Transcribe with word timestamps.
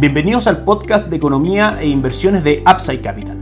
Bienvenidos 0.00 0.46
al 0.46 0.64
podcast 0.64 1.10
de 1.10 1.16
economía 1.16 1.76
e 1.78 1.86
inversiones 1.86 2.42
de 2.42 2.64
Upside 2.66 3.02
Capital. 3.02 3.36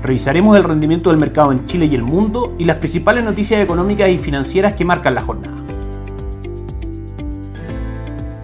Revisaremos 0.00 0.56
el 0.56 0.62
rendimiento 0.62 1.10
del 1.10 1.18
mercado 1.18 1.50
en 1.50 1.64
Chile 1.64 1.86
y 1.86 1.96
el 1.96 2.04
mundo 2.04 2.54
y 2.56 2.66
las 2.66 2.76
principales 2.76 3.24
noticias 3.24 3.60
económicas 3.60 4.08
y 4.08 4.16
financieras 4.16 4.74
que 4.74 4.84
marcan 4.84 5.16
la 5.16 5.22
jornada. 5.22 5.56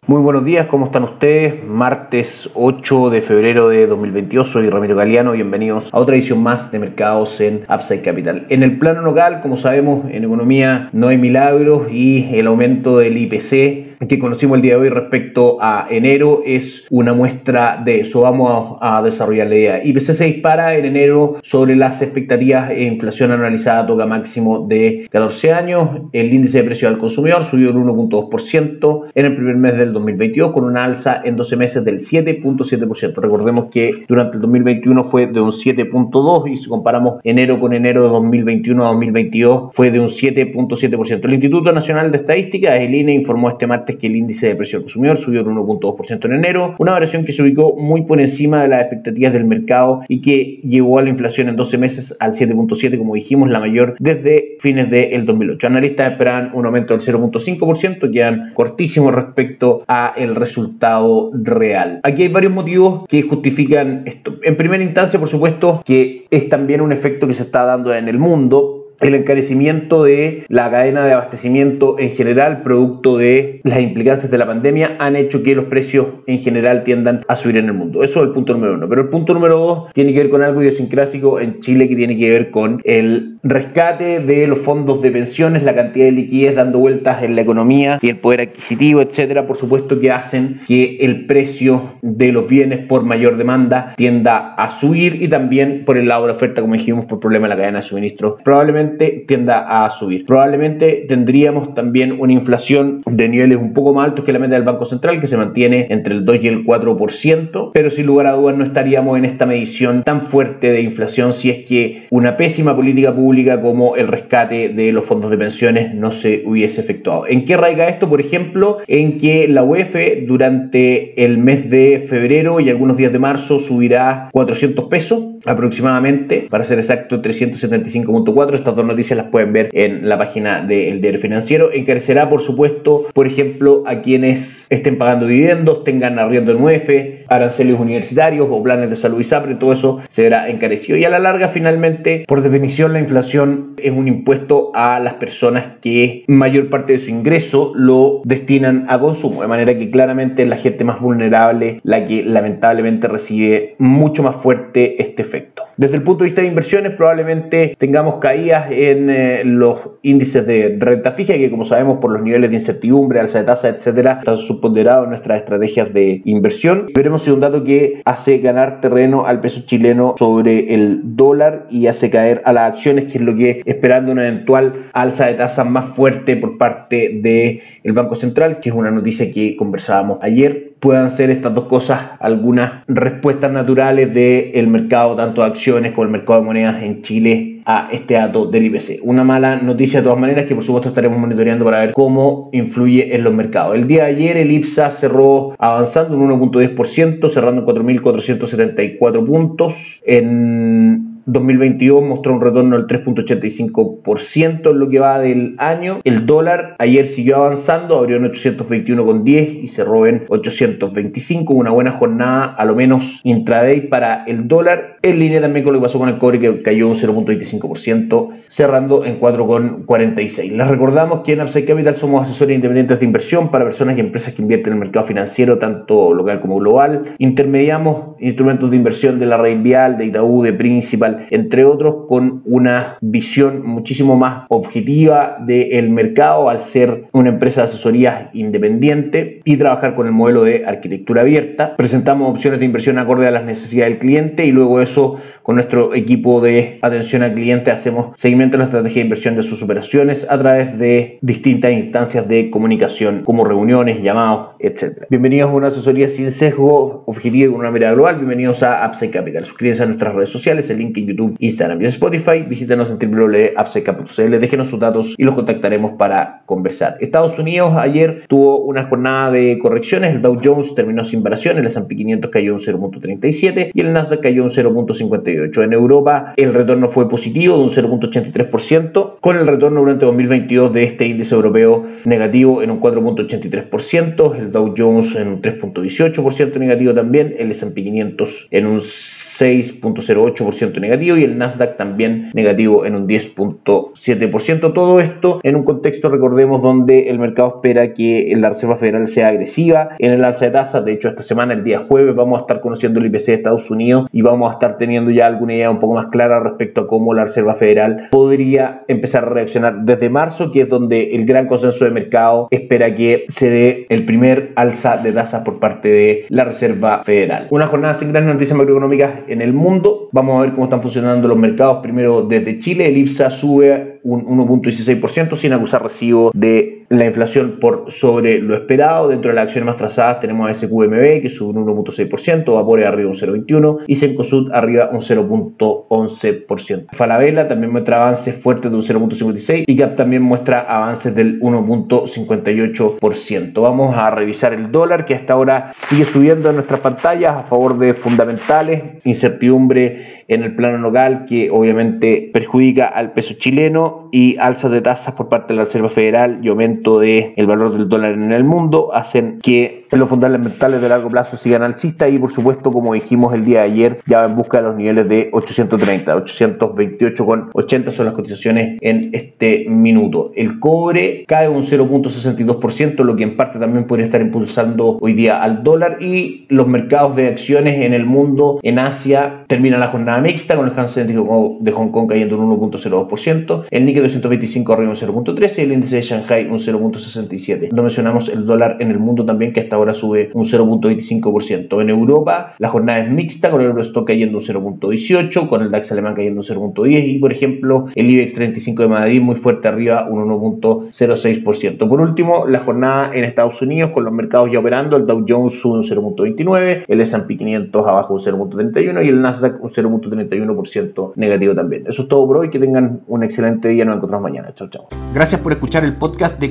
Muy 0.07 0.21
buenos 0.21 0.45
días, 0.45 0.67
¿cómo 0.67 0.87
están 0.87 1.05
ustedes? 1.05 1.65
Martes 1.65 2.51
8 2.55 3.11
de 3.11 3.23
febrero 3.23 3.69
de 3.69 3.87
2022, 3.87 4.51
soy 4.51 4.69
Ramiro 4.69 4.97
Galeano, 4.97 5.33
bienvenidos 5.33 5.89
a 5.95 5.99
otra 5.99 6.17
edición 6.17 6.43
más 6.43 6.73
de 6.73 6.79
mercados 6.79 7.41
en 7.41 7.65
Upside 7.73 8.03
Capital. 8.03 8.47
En 8.51 8.65
el 8.65 8.79
plano 8.79 9.01
local, 9.01 9.41
como 9.41 9.57
sabemos, 9.57 10.05
en 10.11 10.25
economía 10.25 10.91
no 10.93 11.09
hay 11.09 11.19
milagros 11.19 11.91
y 11.91 12.35
el 12.35 12.49
aumento 12.49 12.99
del 12.99 13.17
IPC 13.17 13.94
que 14.09 14.19
conocimos 14.19 14.57
el 14.57 14.63
día 14.63 14.75
de 14.75 14.81
hoy 14.81 14.89
respecto 14.89 15.59
a 15.61 15.87
enero 15.91 16.43
es 16.45 16.87
una 16.91 17.13
muestra 17.13 17.81
de 17.85 18.01
eso. 18.01 18.23
Vamos 18.23 18.79
a, 18.81 19.03
desarrollar 19.03 19.49
la 19.49 19.57
idea. 19.57 19.85
IPC 19.85 20.13
se 20.13 20.25
dispara 20.25 20.75
en 20.77 20.85
enero 20.85 21.37
sobre 21.43 21.77
las 21.77 22.01
expectativas 22.03 22.69
de 22.69 22.85
inflación 22.85 23.33
anualizada 23.33 23.87
toca 23.87 24.07
máximo 24.07 24.67
de 24.67 25.07
14 25.11 25.53
años. 25.53 25.89
El 26.13 26.33
índice 26.33 26.59
de 26.59 26.65
precio 26.65 26.89
al 26.89 26.99
consumidor 26.99 27.43
subió 27.43 27.71
un 27.71 27.87
1.2% 27.87 29.05
en 29.15 29.27
el 29.27 29.35
primer 29.35 29.57
mes 29.57 29.77
del 29.77 29.93
2022 29.93 30.53
con 30.53 30.65
una 30.65 30.85
alza 30.85 31.21
en 31.25 31.37
12 31.37 31.57
meses 31.57 31.85
del 31.85 31.99
7.7%. 31.99 33.15
Recordemos 33.17 33.67
que 33.71 34.05
durante 34.09 34.37
el 34.37 34.43
2021 34.43 35.05
fue 35.05 35.27
de 35.27 35.41
un 35.41 35.51
7.2 35.51 36.51
y 36.51 36.57
si 36.57 36.69
comparamos 36.69 37.21
enero 37.25 37.61
con 37.61 37.73
enero 37.73 38.05
de 38.05 38.09
2021 38.09 38.85
a 38.85 38.89
2022 38.89 39.69
fue 39.73 39.91
de 39.91 40.01
un 40.01 40.09
7.7%. 40.09 41.25
El 41.25 41.35
Instituto 41.35 41.73
Nacional 41.73 42.11
de 42.11 42.19
Estadística, 42.19 42.77
el 42.77 42.95
INE, 42.95 43.15
informó 43.15 43.49
este 43.49 43.67
martes 43.67 43.94
que 43.99 44.07
el 44.07 44.17
índice 44.17 44.49
de 44.49 44.57
precio 44.57 44.79
del 44.79 44.85
consumidor 44.85 45.17
subió 45.17 45.43
un 45.45 45.57
1.2% 45.57 46.25
en 46.27 46.33
enero, 46.33 46.75
una 46.79 46.93
variación 46.93 47.25
que 47.25 47.33
se 47.33 47.43
ubicó 47.43 47.75
muy 47.77 48.03
por 48.03 48.21
encima 48.21 48.63
de 48.63 48.69
las 48.69 48.81
expectativas 48.83 49.33
del 49.33 49.45
mercado 49.45 50.03
y 50.09 50.21
que 50.21 50.61
llevó 50.65 50.99
a 50.99 51.03
la 51.03 51.11
inflación 51.11 51.49
en 51.49 51.57
12 51.57 51.79
meses 51.79 52.17
al 52.21 52.33
7.7%, 52.33 52.99
como 52.99 53.15
dijimos, 53.15 53.51
la 53.51 53.61
mayor 53.61 53.97
desde 53.99 54.57
fines 54.61 54.91
del 54.91 55.25
2008. 55.25 55.67
Analistas 55.67 56.13
esperan 56.13 56.51
un 56.55 56.67
aumento 56.67 56.97
del 56.97 57.03
0.5%, 57.03 58.13
quedan 58.13 58.53
cortísimos 58.55 59.15
respecto 59.15 59.85
a 59.87 60.15
el 60.17 60.35
resultado 60.35 61.31
real. 61.35 62.01
Aquí 62.03 62.23
hay 62.23 62.29
varios 62.29 62.53
motivos 62.53 63.07
que 63.09 63.23
justifican 63.23 64.03
esto. 64.07 64.39
En 64.43 64.57
primera 64.57 64.83
instancia, 64.83 65.19
por 65.19 65.29
supuesto, 65.29 65.83
que 65.85 66.27
es 66.31 66.49
también 66.49 66.81
un 66.81 66.93
efecto 66.93 67.27
que 67.27 67.35
se 67.35 67.45
está 67.45 67.65
dando 67.65 67.95
en 67.95 68.09
el 68.09 68.19
mundo 68.19 68.84
el 69.01 69.15
encarecimiento 69.15 70.05
de 70.05 70.45
la 70.49 70.71
cadena 70.71 71.05
de 71.05 71.13
abastecimiento 71.13 71.99
en 71.99 72.11
general, 72.11 72.63
producto 72.63 73.19
de 73.19 73.61
las 73.65 73.81
implicancias 73.81 74.31
de 74.31 74.39
la 74.39 74.47
pandemia, 74.47 74.97
han 74.99 75.17
hecho 75.17 75.43
que 75.43 75.55
los 75.55 75.67
precios 75.67 76.07
en 76.27 76.41
general 76.41 76.85
tiendan 76.85 77.23
a 77.29 77.37
subir 77.37 77.57
en 77.57 77.67
el 77.67 77.75
mundo. 77.75 78.03
Eso 78.03 78.21
es 78.21 78.29
el 78.29 78.35
punto 78.35 78.53
número 78.53 78.75
uno. 78.75 78.89
Pero 78.89 79.03
el 79.03 79.09
punto 79.09 79.35
número 79.35 79.59
dos 79.59 79.93
tiene 79.93 80.13
que 80.13 80.21
ver 80.21 80.31
con 80.31 80.43
algo 80.43 80.61
idiosincrásico 80.61 81.41
en 81.41 81.61
Chile 81.61 81.89
que 81.89 81.97
tiene 81.97 82.17
que 82.19 82.31
ver 82.31 82.51
con 82.51 82.81
el 82.85 83.39
rescate 83.43 84.21
de 84.21 84.47
los 84.47 84.59
fondos 84.59 85.03
de 85.03 85.11
pensiones, 85.11 85.63
la 85.63 85.75
cantidad 85.75 86.07
de 86.07 86.13
liquidez 86.13 86.57
dando 86.57 86.79
vueltas 86.79 87.23
en 87.23 87.37
la 87.37 87.43
economía 87.43 87.99
y 88.01 88.09
el 88.09 88.19
poder 88.19 88.41
adquisitivo, 88.43 89.03
etcétera, 89.03 89.47
por 89.47 89.57
supuesto 89.57 90.01
que 90.01 90.11
hacen 90.11 90.61
que 90.67 90.97
el 91.01 91.27
precio 91.27 91.95
de 92.03 92.33
los 92.33 92.49
bienes 92.49 92.87
por 92.87 93.05
mayor 93.05 93.37
demanda 93.37 93.95
tienda 93.97 94.55
a 94.55 94.71
subir 94.71 95.23
y 95.23 95.29
también 95.29 95.85
por 95.85 95.99
el 95.99 96.09
lado 96.09 96.23
de 96.23 96.29
la 96.29 96.35
oferta, 96.35 96.61
como 96.61 96.75
dijimos, 96.75 97.05
por 97.07 97.21
problema 97.21 97.47
de 97.47 97.55
la 97.55 97.61
cadena 97.61 97.79
de 97.79 97.83
suministro. 97.83 98.37
Probablemente 98.43 98.84
tienda 99.27 99.85
a 99.85 99.91
subir. 99.91 100.25
Probablemente 100.27 101.05
tendríamos 101.09 101.75
también 101.75 102.17
una 102.19 102.33
inflación 102.33 103.03
de 103.07 103.29
niveles 103.29 103.59
un 103.59 103.73
poco 103.73 103.95
más 103.95 104.07
altos 104.07 104.25
que 104.25 104.33
la 104.33 104.39
meta 104.39 104.55
del 104.55 104.65
Banco 104.65 104.85
Central, 104.85 105.21
que 105.21 105.27
se 105.27 105.37
mantiene 105.37 105.87
entre 105.91 106.15
el 106.15 106.25
2 106.25 106.39
y 106.43 106.49
el 106.49 106.65
4%, 106.65 107.71
pero 107.73 107.91
sin 107.91 108.07
lugar 108.07 108.27
a 108.27 108.33
dudas 108.33 108.57
no 108.57 108.65
estaríamos 108.65 109.19
en 109.19 109.25
esta 109.25 109.47
medición 109.47 110.03
tan 110.03 110.21
fuerte 110.21 110.73
de 110.73 110.81
inflación 110.81 111.33
si 111.33 111.51
es 111.51 111.65
que 111.65 112.05
una 112.11 112.37
pésima 112.37 112.75
política 112.75 113.15
pública 113.15 113.61
como 113.61 113.97
el 113.97 114.09
rescate 114.09 114.69
de 114.69 114.93
los 114.93 115.05
fondos 115.05 115.31
de 115.31 115.39
pensiones 115.39 115.95
no 115.95 116.13
se 116.13 116.43
hubiese 116.45 116.81
efectuado. 116.81 117.27
¿En 117.27 117.45
qué 117.45 117.57
raiga 117.57 117.89
esto? 117.89 118.09
Por 118.09 118.21
ejemplo, 118.21 118.79
en 118.87 119.19
que 119.19 119.49
la 119.49 119.63
UEF 119.65 119.95
durante 120.27 121.25
el 121.25 121.39
mes 121.39 121.71
de 121.71 122.05
febrero 122.09 122.61
y 122.61 122.71
algunos 122.71 122.97
días 122.97 123.13
de 123.13 123.19
marzo 123.19 123.59
subirá 123.59 124.29
400 124.33 124.87
pesos 124.87 125.23
aproximadamente, 125.45 126.47
para 126.51 126.65
ser 126.65 126.79
exacto 126.79 127.21
375.4. 127.21 128.55
Estas 128.55 128.74
dos 128.77 128.87
noticias 128.87 129.17
las 129.17 129.29
pueden 129.29 129.53
ver 129.53 129.69
en 129.73 130.09
la 130.09 130.19
página 130.19 130.63
del 130.63 131.01
diario 131.01 131.21
financiero. 131.21 131.73
Encarecerá, 131.73 132.29
por 132.29 132.41
supuesto, 132.41 133.07
por 133.13 133.27
ejemplo, 133.27 133.83
a 133.87 134.03
quienes 134.03 134.67
estén 134.71 134.99
pagando 134.99 135.27
dividendos, 135.27 135.85
tengan 135.85 136.19
arriendo 136.19 136.53
en 136.53 136.63
UEF, 136.63 136.91
aranceles 137.29 137.79
universitarios 137.79 138.49
o 138.51 138.63
planes 138.63 138.91
de 138.91 138.97
salud 138.97 139.21
y 139.21 139.25
SAPRE, 139.25 139.55
todo 139.57 139.73
eso 139.73 140.01
se 140.09 140.23
verá 140.23 140.49
encarecido. 140.49 140.99
Y 140.99 141.05
a 141.05 141.11
la 141.11 141.19
larga, 141.19 141.49
finalmente, 141.49 142.25
por 142.27 142.43
definición, 142.43 142.93
la 142.93 143.01
inflación 143.01 143.75
es 143.83 143.93
un 143.93 144.09
impuesto 144.09 144.71
a 144.75 145.01
las 145.01 145.15
personas 145.15 145.67
que 145.81 146.25
mayor 146.27 146.71
parte 146.71 146.95
de 146.95 146.99
su 146.99 147.11
ingreso 147.11 147.73
lo 147.75 148.23
destinan 148.25 148.87
a 148.89 148.99
consumo, 148.99 149.43
de 149.43 149.49
manera 149.49 149.77
que 149.77 149.91
claramente 149.91 150.45
la 150.47 150.57
gente 150.57 150.85
más 150.85 151.01
vulnerable, 151.01 151.81
la 151.83 152.07
que 152.07 152.23
lamentablemente 152.23 153.09
recibe 153.09 153.75
mucho 153.79 154.23
más 154.23 154.37
fuerte 154.37 155.03
este 155.03 155.23
efecto. 155.23 155.65
Desde 155.77 155.97
el 155.97 156.03
punto 156.03 156.23
de 156.23 156.31
vista 156.31 156.43
de 156.43 156.49
inversiones, 156.49 156.93
probablemente 156.93 157.75
tengamos 157.79 158.17
caídas 158.17 158.64
en 158.71 159.11
eh, 159.11 159.43
los 159.45 159.79
índices 160.03 160.47
de 160.47 160.77
renta 160.79 161.13
fija, 161.13 161.35
que 161.35 161.51
como 161.51 161.65
sabemos 161.65 161.99
por 161.99 162.11
los 162.13 162.23
niveles 162.23 162.51
de 162.51 162.57
incertidumbre, 162.57 163.21
alza 163.21 163.39
de 163.41 163.45
tasa, 163.45 163.69
etcétera, 163.69 164.19
están 164.21 164.39
subponderados 164.39 165.05
en 165.05 165.11
nuestras 165.11 165.39
estrategias 165.39 165.93
de 165.93 166.23
inversión. 166.25 166.91
Veremos 166.95 167.23
si 167.23 167.31
un 167.31 167.41
dato 167.41 167.65
que 167.65 168.03
hace 168.05 168.39
ganar 168.39 168.81
terreno 168.81 169.27
al 169.27 169.41
peso 169.41 169.63
chileno 169.67 170.15
sobre 170.19 170.75
el 170.75 171.17
dólar 171.17 171.67
y 171.71 171.87
hace 171.87 172.11
caer 172.11 172.43
a 172.45 172.53
las 172.53 172.73
acciones, 172.73 173.07
que 173.07 173.19
es 173.19 173.25
lo 173.25 173.35
que 173.37 173.63
esperando 173.65 174.13
una 174.13 174.27
eventual 174.27 174.91
alza 174.93 175.27
de 175.27 175.35
tasa 175.35 175.65
más 175.65 175.87
fuerte 175.95 176.37
por 176.37 176.59
parte 176.59 177.21
del 177.23 177.61
el 177.83 177.93
Banco 177.93 178.15
Central, 178.15 178.61
que 178.61 178.71
es 178.71 178.75
una 178.75 178.91
noticia 178.91 179.33
que 179.33 179.57
conversábamos 179.57 180.19
ayer 180.23 180.74
puedan 180.85 181.09
ser 181.09 181.31
estas 181.31 181.55
dos 181.55 181.65
cosas 181.65 182.11
algunas 182.21 182.85
respuestas 182.87 183.51
naturales 183.51 184.13
del 184.13 184.67
mercado 184.69 185.15
tanto 185.15 185.41
de 185.41 185.47
acciones 185.47 185.93
como 185.93 186.05
el 186.05 186.11
mercado 186.11 186.41
de 186.41 186.45
monedas 186.45 186.83
en 186.83 187.01
Chile 187.01 187.63
a 187.65 187.89
este 187.91 188.13
dato 188.13 188.45
del 188.45 188.67
IPC. 188.67 189.01
Una 189.03 189.25
mala 189.25 189.57
noticia 189.57 190.01
de 190.01 190.05
todas 190.05 190.21
maneras 190.21 190.45
que 190.45 190.55
por 190.55 190.63
supuesto 190.63 190.91
estaremos 190.91 191.19
monitoreando 191.19 191.65
para 191.65 191.81
ver 191.81 191.93
cómo 191.93 192.51
influye 192.53 193.15
en 193.17 193.25
los 193.25 193.33
mercados. 193.33 193.75
El 193.75 193.89
día 193.89 194.05
de 194.05 194.11
ayer 194.11 194.37
el 194.37 194.51
IPSA 194.51 194.91
cerró 194.91 195.55
avanzando 195.59 196.19
un 196.19 196.29
1.10%, 196.39 197.31
cerrando 197.31 197.63
en 197.63 197.67
4.474 197.67 199.25
puntos. 199.25 200.03
En 200.05 201.14
2022 201.27 202.03
mostró 202.03 202.35
un 202.35 202.41
retorno 202.41 202.77
del 202.77 202.87
3.85% 202.87 204.71
en 204.71 204.79
lo 204.79 204.89
que 204.89 204.99
va 204.99 205.19
del 205.19 205.55
año. 205.59 206.01
El 206.05 206.27
dólar 206.27 206.77
ayer 206.79 207.07
siguió 207.07 207.37
avanzando, 207.37 207.97
abrió 207.97 208.17
en 208.17 208.25
821,10 208.25 209.63
y 209.63 209.69
cerró 209.69 210.07
en 210.07 210.25
825. 210.29 211.55
Una 211.55 211.71
buena 211.71 211.93
jornada, 211.93 212.45
a 212.45 212.65
lo 212.65 212.75
menos 212.75 213.21
intraday 213.25 213.89
para 213.89 214.25
el 214.25 214.49
dólar. 214.49 214.97
En 215.03 215.19
línea 215.19 215.41
también 215.41 215.65
con 215.65 215.73
lo 215.73 215.81
que 215.81 215.85
pasó 215.85 215.99
con 215.99 216.09
el 216.09 216.19
cobre, 216.19 216.41
que 216.41 216.63
cayó 216.63 216.89
un 216.89 216.95
0.25%, 216.95 218.31
cerrando 218.49 219.05
en 219.05 219.21
4,46. 219.21 220.53
Les 220.53 220.69
recordamos 220.69 221.21
que 221.21 221.33
en 221.33 221.41
Upside 221.41 221.65
Capital 221.65 221.97
somos 221.97 222.23
asesores 222.23 222.55
independientes 222.55 222.99
de 222.99 223.05
inversión 223.05 223.51
para 223.51 223.65
personas 223.65 223.97
y 223.97 224.01
empresas 224.01 224.35
que 224.35 224.43
invierten 224.43 224.73
en 224.73 224.79
el 224.79 224.81
mercado 224.81 225.07
financiero, 225.07 225.59
tanto 225.59 226.13
local 226.15 226.41
como 226.41 226.57
global. 226.57 227.15
Intermediamos 227.19 228.17
instrumentos 228.21 228.71
de 228.71 228.77
inversión 228.77 229.19
de 229.19 229.27
la 229.27 229.37
red 229.37 229.63
Vial, 229.63 229.97
de 229.97 230.07
Itaú, 230.07 230.43
de 230.43 230.53
Principal 230.53 231.14
entre 231.31 231.65
otros, 231.65 232.07
con 232.09 232.43
una 232.45 232.99
visión 233.01 233.67
muchísimo 233.67 234.17
más 234.17 234.47
objetiva 234.49 235.37
del 235.41 235.91
mercado 235.91 236.49
al 236.49 236.61
ser 236.61 237.05
una 237.13 237.31
empresa 237.31 237.63
de 237.63 237.67
asesoría 237.67 238.31
independiente 238.33 239.41
y 239.45 239.57
trabajar 239.57 239.95
con 239.95 240.07
el 240.07 240.13
modelo 240.13 240.45
de 240.45 240.65
arquitectura 240.67 241.23
abierta. 241.23 241.77
Presentamos 241.77 242.31
opciones 242.31 242.61
de 242.61 242.67
inversión 242.67 242.99
acorde 242.99 243.27
a 243.27 243.31
las 243.31 243.45
necesidades 243.45 243.93
del 243.93 243.99
cliente 243.99 244.47
y 244.47 244.53
luego 244.53 244.81
eso 244.81 245.17
con 245.43 245.57
nuestro 245.57 245.95
equipo 245.95 246.41
de 246.41 246.79
atención 246.83 247.23
al 247.23 247.35
cliente 247.35 247.71
hacemos 247.71 248.13
seguimiento 248.17 248.57
de 248.57 248.59
la 248.59 248.65
estrategia 248.65 249.03
de 249.03 249.07
inversión 249.07 249.37
de 249.37 249.43
sus 249.43 249.63
operaciones 249.63 250.27
a 250.31 250.39
través 250.39 250.79
de 250.79 251.19
distintas 251.21 251.73
instancias 251.73 252.27
de 252.29 252.51
comunicación 252.51 253.23
como 253.25 253.45
reuniones, 253.45 254.03
llamados, 254.03 254.57
etc. 254.59 255.05
Bienvenidos 255.11 255.51
a 255.51 255.55
una 255.55 255.67
asesoría 255.69 256.09
sin 256.09 256.31
sesgo, 256.31 257.05
objetiva 257.07 257.47
y 257.47 257.51
con 257.51 257.61
una 257.61 257.71
mirada 257.71 257.95
global. 257.95 258.17
Bienvenidos 258.17 258.63
a 258.63 258.87
Upside 258.87 259.11
Capital. 259.11 259.45
Suscríbanse 259.45 259.83
a 259.83 259.87
nuestras 259.87 260.15
redes 260.15 260.29
sociales, 260.29 260.71
el 260.71 260.79
link 260.79 260.97
YouTube, 261.07 261.37
Instagram 261.39 261.83
y 261.83 261.85
Spotify. 261.87 262.43
Visítenos 262.49 262.91
en 262.91 262.99
www.upsidecapital.cl, 262.99 264.39
déjenos 264.39 264.69
sus 264.69 264.81
datos 264.81 265.15
y 265.17 265.25
los 265.25 265.35
contactaremos 265.35 265.93
para 265.99 266.43
conversar. 266.47 266.97
Estados 267.01 267.39
Unidos 267.39 267.75
ayer 267.77 268.25
tuvo 268.29 268.59
una 268.59 268.87
jornada 268.87 269.31
de 269.31 269.59
correcciones. 269.59 270.15
El 270.15 270.23
Dow 270.23 270.41
Jones 270.43 270.75
terminó 270.75 271.05
sin 271.05 271.23
variación, 271.23 271.59
el 271.59 271.67
S&P 271.67 271.97
500 271.97 272.31
cayó 272.31 272.55
un 272.55 272.61
0.37 272.61 273.71
y 273.73 273.81
el 273.81 273.93
Nasdaq 273.93 274.21
cayó 274.21 274.43
un 274.43 274.49
0.58. 274.49 275.63
En 275.65 275.73
Europa 275.73 276.35
el 276.37 276.55
retorno 276.55 276.89
fue 276.89 277.09
positivo 277.09 277.57
de 277.57 277.63
un 277.63 277.71
0.83%, 277.71 279.14
con 279.25 279.39
el 279.39 279.47
retorno 279.47 279.81
durante 279.81 280.05
2022 280.05 280.71
de 280.75 280.85
este 280.85 281.07
índice 281.07 281.35
europeo 281.35 281.87
negativo 282.05 282.61
en 282.61 282.71
un 282.71 282.79
4.83%, 282.79 284.37
el 284.37 284.53
Dow 284.53 284.75
Jones 284.77 285.17
en 285.17 285.29
un 285.29 285.41
3.18% 285.41 286.59
negativo 286.59 286.93
también, 286.93 287.35
el 287.39 287.51
S&P 287.51 287.85
500 287.85 288.49
en 288.51 288.67
un 288.67 288.81
6.08% 288.81 290.79
negativo 290.79 291.17
y 291.17 291.25
el 291.25 291.39
Nasdaq 291.39 291.79
también 291.79 292.33
negativo 292.35 292.85
en 292.85 292.97
un 292.97 293.09
10.7%. 293.09 294.75
Todo 294.75 295.01
esto 295.01 295.41
en 295.43 295.57
un 295.57 295.63
contexto, 295.63 296.11
recordemos, 296.11 296.61
donde 296.61 297.09
el 297.09 297.19
mercado 297.19 297.55
espera 297.57 297.95
que 297.95 298.31
la 298.37 298.51
Reserva 298.51 298.77
Federal 298.77 299.09
sea 299.09 299.29
agresiva 299.29 299.89
en 300.01 300.13
el 300.13 300.23
alza 300.23 300.45
de 300.45 300.51
tasas. 300.51 300.85
De 300.85 300.93
hecho, 300.93 301.09
esta 301.09 301.23
semana, 301.23 301.55
el 301.55 301.65
día 301.65 301.79
jueves, 301.79 302.15
vamos 302.15 302.37
a 302.37 302.43
estar 302.43 302.61
conociendo 302.61 303.01
el 303.01 303.07
IPC 303.07 303.25
de 303.29 303.35
Estados 303.37 303.71
Unidos 303.71 304.07
y 304.13 304.21
vamos 304.21 304.51
a 304.51 304.53
estar 304.53 304.77
teniendo 304.77 305.11
ya 305.11 305.25
alguna 305.25 305.55
idea 305.55 305.71
un 305.71 305.79
poco 305.79 305.95
más 305.95 306.09
clara 306.09 306.41
respecto 306.41 306.83
a 306.83 306.87
cómo 306.87 307.15
la 307.15 307.25
Reserva 307.25 307.55
Federal 307.55 308.09
podría 308.11 308.85
empezar 308.87 309.14
a 309.15 309.21
reaccionar 309.21 309.85
desde 309.85 310.11
marzo, 310.11 310.53
que 310.53 310.63
es 310.63 310.69
donde 310.69 311.15
el 311.15 311.25
gran 311.27 311.47
consenso 311.47 311.85
de 311.85 311.91
mercado 311.91 312.49
espera 312.51 312.95
que 312.95 313.25
se 313.29 313.51
dé 313.51 313.87
el 313.89 314.05
primer 314.05 314.53
alza 314.57 314.97
de 314.97 315.13
tasas 315.13 315.43
por 315.45 315.59
parte 315.59 315.89
de 315.89 316.27
la 316.29 316.45
Reserva 316.45 317.03
Federal. 317.05 317.49
Una 317.51 317.67
jornada 317.67 317.95
sin 317.95 318.13
grandes 318.13 318.35
noticias 318.35 318.57
macroeconómicas 318.57 319.21
en 319.29 319.43
el 319.43 319.53
mundo. 319.53 320.09
Vamos 320.13 320.39
a 320.39 320.43
ver 320.43 320.53
cómo 320.53 320.65
están 320.65 320.83
funcionando 320.83 321.29
los 321.29 321.39
mercados. 321.39 321.79
Primero 321.83 322.23
desde 322.23 322.59
Chile, 322.59 322.89
el 322.89 322.97
IPSA 322.99 323.31
sube 323.31 324.01
un 324.05 324.25
1.16% 324.27 325.35
sin 325.35 325.53
acusar 325.53 325.83
recibo 325.83 326.31
de 326.35 326.84
la 326.89 327.07
inflación 327.07 327.59
por 327.61 327.91
sobre 327.91 328.39
lo 328.39 328.55
esperado. 328.55 329.09
Dentro 329.09 329.31
de 329.31 329.35
las 329.35 329.45
acciones 329.45 329.67
más 329.67 329.77
trazadas 329.77 330.21
tenemos 330.21 330.49
a 330.49 330.55
SQMB 330.55 331.21
que 331.23 331.29
sube 331.29 331.59
un 331.59 331.67
1.6%, 331.67 332.55
Vapore 332.55 332.87
arriba 332.87 333.09
un 333.09 333.17
0.21% 333.17 333.85
y 333.87 333.95
Sencosud 333.95 334.51
arriba 334.53 334.91
un 334.93 335.01
0.11%. 335.01 336.87
Falabella 336.93 337.47
también 337.47 337.73
muestra 337.73 337.97
avances 337.97 338.35
fuertes 338.35 338.71
de 338.71 338.77
un 338.77 338.83
0.56% 338.83 339.65
y 339.67 339.77
GAP 339.77 339.97
también 339.97 340.21
muestra 340.23 340.61
avances 340.61 341.15
del 341.15 341.41
1.58%. 341.41 343.61
Vamos 343.61 343.97
a 343.97 344.11
revisar 344.11 344.53
el 344.53 344.71
dólar 344.71 345.07
que 345.07 345.15
hasta 345.15 345.33
ahora 345.33 345.73
sigue 345.77 346.05
subiendo 346.05 346.51
en 346.51 346.57
nuestras 346.57 346.81
pantallas 346.81 347.37
a 347.37 347.45
favor 347.45 347.79
de 347.79 347.95
fundamentales, 347.95 349.03
incertidumbre 349.05 350.25
en 350.29 350.43
el 350.43 350.57
plano 350.57 350.79
local 350.79 351.27
que 351.27 351.51
obviamente 351.51 352.31
perjudica 352.33 352.87
al 352.87 353.13
peso 353.13 353.35
chileno 353.35 354.09
y 354.13 354.37
alzas 354.39 354.71
de 354.71 354.81
tasas 354.81 355.15
por 355.15 355.29
parte 355.29 355.53
de 355.53 355.59
la 355.59 355.65
Reserva 355.65 355.89
Federal 355.89 356.39
y 356.43 356.49
aumento 356.49 356.75
del 356.85 357.33
el 357.37 357.47
valor 357.47 357.73
del 357.73 357.89
dólar 357.89 358.13
en 358.13 358.33
el 358.33 358.45
mundo 358.45 358.91
hacen 358.93 359.39
que 359.43 359.87
los 359.91 360.09
fundamentales 360.09 360.81
de 360.81 360.89
largo 360.89 361.09
plazo 361.09 361.37
sigan 361.37 361.63
alcistas 361.63 362.11
y 362.11 362.19
por 362.19 362.31
supuesto 362.31 362.73
como 362.73 362.95
dijimos 362.95 363.33
el 363.33 363.45
día 363.45 363.61
de 363.61 363.67
ayer 363.67 364.01
ya 364.07 364.25
en 364.25 364.37
busca 364.37 364.59
de 364.59 364.65
los 364.65 364.77
niveles 364.77 365.09
de 365.09 365.31
830, 365.33 366.17
828 366.17 367.27
con 367.27 367.51
80 367.55 367.91
son 367.91 368.07
las 368.07 368.15
cotizaciones 368.15 368.79
en 368.81 369.11
este 369.13 369.67
minuto. 369.69 370.33
El 370.35 370.59
cobre 370.59 371.25
cae 371.27 371.49
un 371.49 371.63
0.62%, 371.63 373.05
lo 373.05 373.17
que 373.17 373.23
en 373.23 373.37
parte 373.37 373.59
también 373.59 373.87
podría 373.87 374.07
estar 374.07 374.21
impulsando 374.21 374.99
hoy 375.01 375.15
día 375.15 375.43
al 375.43 375.63
dólar 375.63 375.99
y 376.03 376.47
los 376.49 376.67
mercados 376.67 377.17
de 377.17 377.29
acciones 377.29 377.83
en 377.83 377.93
el 377.95 378.05
mundo, 378.05 378.61
en 378.63 378.79
Asia, 378.79 379.45
terminan 379.47 379.81
la 379.81 379.89
jornada 379.89 380.21
mixta 380.21 380.57
con 380.57 380.67
el 380.67 380.79
Hansen 380.79 381.07
de 381.07 381.73
Hong 381.73 381.91
Kong 381.91 382.09
cayendo 382.09 382.39
un 382.39 382.59
1.02%, 382.59 383.65
el 383.71 383.85
Nikkei 383.85 384.03
225 384.03 384.73
arriba 384.73 384.91
un 384.91 384.97
0.13 384.97 385.59
y 385.59 385.61
el 385.63 385.73
índice 385.73 385.97
de 385.97 386.03
Shanghai 386.03 386.47
un 386.47 386.59
0.67. 386.65 387.73
No 387.73 387.83
mencionamos 387.83 388.29
el 388.29 388.47
dólar 388.47 388.77
en 388.81 388.91
el 388.91 388.99
mundo 388.99 389.25
también 389.25 389.53
que 389.53 389.61
hasta 389.61 389.77
ahora 389.77 389.95
sube 389.95 390.31
un 390.35 390.45
0.25%. 390.45 391.81
En 391.81 391.91
Europa 391.91 392.55
la 392.59 392.69
jornada 392.69 393.01
es 393.01 393.11
mixta 393.11 393.51
con 393.51 393.61
el 393.61 393.69
Eurostock 393.69 394.07
cayendo 394.07 394.39
un 394.39 394.45
0.18, 394.45 395.49
con 395.49 395.63
el 395.63 395.71
DAX 395.71 395.93
alemán 395.93 396.15
cayendo 396.15 396.41
un 396.41 396.47
0.10 396.47 397.09
y 397.09 397.19
por 397.19 397.33
ejemplo 397.33 397.87
el 397.95 398.11
IBEX 398.11 398.35
35 398.35 398.83
de 398.83 398.89
Madrid 398.89 399.21
muy 399.21 399.35
fuerte 399.35 399.69
arriba 399.69 400.07
un 400.09 400.29
1.06%. 400.29 401.89
Por 401.89 402.01
último, 402.01 402.47
la 402.47 402.61
jornada 402.61 403.15
en 403.15 403.25
Estados 403.25 403.61
Unidos 403.63 403.91
con 403.91 404.05
los 404.05 404.13
mercados 404.13 404.51
ya 404.53 404.59
operando, 404.59 404.97
el 404.97 405.07
Dow 405.07 405.25
Jones 405.27 405.61
sube 405.61 405.79
un 405.79 405.83
0.29, 405.83 406.85
el 406.89 407.01
S&P 407.01 407.37
500 407.37 407.87
abajo 407.87 408.15
un 408.15 408.21
0.31 408.21 409.05
y 409.05 409.09
el 409.09 409.21
Nasdaq 409.21 409.63
un 409.63 409.69
0.31% 409.69 411.13
negativo 411.17 411.55
también. 411.55 411.85
Eso 411.87 412.03
es 412.03 412.09
todo 412.09 412.27
por 412.27 412.39
hoy, 412.39 412.51
que 412.51 412.59
tengan 412.59 413.01
un 413.07 413.23
excelente 413.23 413.69
día, 413.69 413.85
nos 413.85 413.97
encontramos 413.97 414.31
mañana. 414.31 414.53
Chao, 414.55 414.69
chao. 414.69 414.89
Gracias 415.13 415.41
por 415.41 415.53
escuchar 415.53 415.85
el 415.85 415.97
podcast 415.97 416.41
de 416.41 416.51